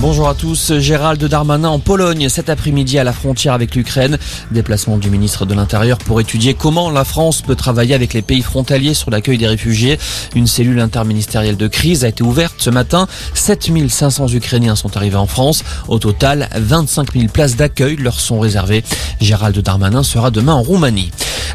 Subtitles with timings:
[0.00, 0.78] Bonjour à tous.
[0.78, 4.16] Gérald Darmanin en Pologne cet après-midi à la frontière avec l'Ukraine.
[4.52, 8.42] Déplacement du ministre de l'Intérieur pour étudier comment la France peut travailler avec les pays
[8.42, 9.98] frontaliers sur l'accueil des réfugiés.
[10.36, 13.08] Une cellule interministérielle de crise a été ouverte ce matin.
[13.34, 15.64] 7500 Ukrainiens sont arrivés en France.
[15.88, 18.84] Au total, 25 000 places d'accueil leur sont réservées.
[19.20, 21.10] Gérald Darmanin sera demain en Roumanie.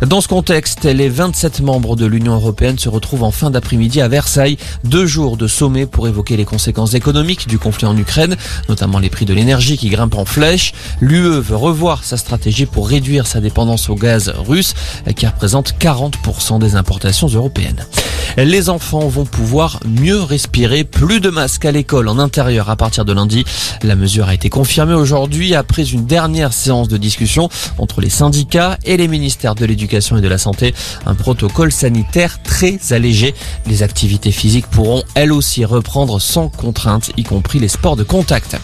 [0.05, 4.09] Dans ce contexte, les 27 membres de l'Union européenne se retrouvent en fin d'après-midi à
[4.09, 4.57] Versailles.
[4.83, 8.32] Deux jours de sommet pour évoquer les conséquences économiques du conflit en Ukraine,
[8.69, 10.73] notamment les prix de l'énergie qui grimpent en flèche.
[11.01, 14.73] L'UE veut revoir sa stratégie pour réduire sa dépendance au gaz russe,
[15.15, 17.85] qui représente 40% des importations européennes.
[18.37, 23.05] Les enfants vont pouvoir mieux respirer, plus de masques à l'école en intérieur à partir
[23.05, 23.45] de lundi.
[23.83, 28.77] La mesure a été confirmée aujourd'hui après une dernière séance de discussion entre les syndicats
[28.85, 30.73] et les ministères de l'éducation et de la santé.
[31.05, 33.35] Un protocole sanitaire très allégé.
[33.67, 38.57] Les activités physiques pourront elles aussi reprendre sans contrainte, y compris les sports de contact.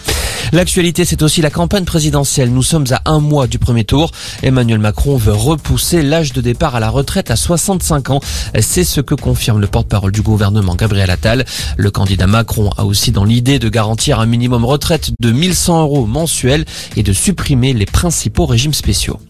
[0.52, 2.50] L'actualité, c'est aussi la campagne présidentielle.
[2.50, 4.10] Nous sommes à un mois du premier tour.
[4.42, 8.20] Emmanuel Macron veut repousser l'âge de départ à la retraite à 65 ans.
[8.58, 11.44] C'est ce que confirme le porte-parole du gouvernement, Gabriel Attal.
[11.76, 16.06] Le candidat Macron a aussi dans l'idée de garantir un minimum retraite de 1100 euros
[16.06, 16.64] mensuels
[16.96, 19.20] et de supprimer les principaux régimes spéciaux.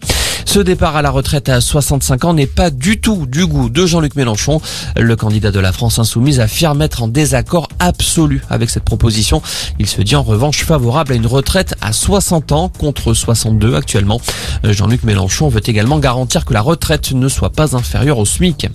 [0.45, 3.85] Ce départ à la retraite à 65 ans n'est pas du tout du goût de
[3.85, 4.61] Jean-Luc Mélenchon.
[4.97, 9.41] Le candidat de la France insoumise affirme être en désaccord absolu avec cette proposition.
[9.79, 14.21] Il se dit en revanche favorable à une retraite à 60 ans contre 62 actuellement.
[14.63, 18.67] Jean-Luc Mélenchon veut également garantir que la retraite ne soit pas inférieure au SMIC.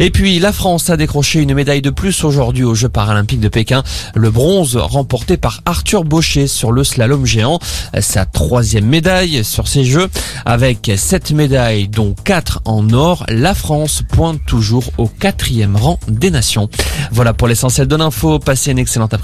[0.00, 3.48] Et puis la France a décroché une médaille de plus aujourd'hui aux Jeux paralympiques de
[3.48, 3.82] Pékin.
[4.14, 7.58] Le bronze remporté par Arthur Baucher sur le slalom géant.
[8.00, 10.08] Sa troisième médaille sur ces Jeux
[10.44, 13.24] avec sept médailles dont quatre en or.
[13.28, 16.68] La France pointe toujours au quatrième rang des nations.
[17.10, 18.38] Voilà pour l'essentiel de l'info.
[18.38, 19.20] Passez une excellente après